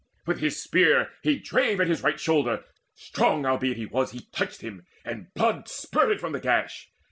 With 0.25 0.39
his 0.39 0.59
spear 0.59 1.11
he 1.21 1.37
drave 1.37 1.79
At 1.79 1.85
his 1.85 2.01
right 2.01 2.19
shoulder: 2.19 2.63
strong 2.95 3.45
albeit 3.45 3.77
he 3.77 3.85
was, 3.85 4.13
He 4.13 4.21
touched 4.31 4.61
him, 4.61 4.83
and 5.05 5.31
blood 5.35 5.69
spurted 5.69 6.19
from 6.19 6.31
the 6.33 6.39
gash. 6.39 6.89